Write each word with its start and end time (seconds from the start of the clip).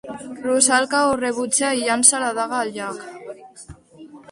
Rusalka 0.45 1.01
ho 1.07 1.11
rebutja 1.23 1.69
i 1.79 1.83
llança 1.83 2.23
la 2.25 2.33
daga 2.41 2.59
al 2.65 2.75
llac. 2.79 3.07